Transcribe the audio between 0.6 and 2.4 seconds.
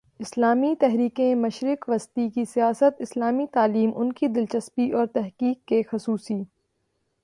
تحریکیں، مشرق وسطی